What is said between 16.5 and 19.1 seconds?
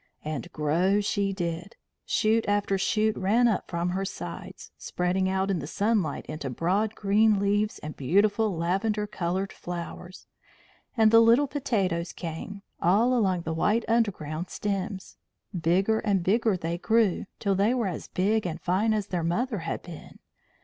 they grew, till they were as big and fine as